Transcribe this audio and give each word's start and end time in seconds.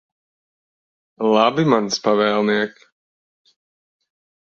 Labi, 1.35 1.65
mans 1.73 1.99
pavēlniek. 2.07 2.81